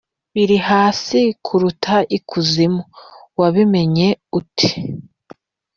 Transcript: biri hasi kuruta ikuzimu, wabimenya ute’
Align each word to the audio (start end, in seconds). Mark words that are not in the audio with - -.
biri 0.33 0.57
hasi 0.69 1.19
kuruta 1.45 1.95
ikuzimu, 2.17 2.83
wabimenya 3.39 4.09
ute’ 4.39 4.69